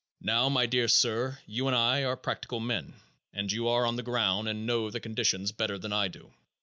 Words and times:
Now, 0.23 0.49
my 0.49 0.65
dear 0.65 0.87
sir, 0.87 1.37
you 1.45 1.67
and 1.67 1.75
I 1.75 2.03
are 2.05 2.17
practical 2.17 2.59
men, 2.59 2.95
and 3.33 3.51
you 3.51 3.67
are 3.67 3.85
on 3.85 3.97
the 3.97 4.01
ground 4.01 4.47
and 4.47 4.65
know 4.65 4.89
the 4.89 4.99
conditions 4.99 5.51
better 5.51 5.77
than 5.77 5.93
I 5.93 6.07
do. 6.07 6.33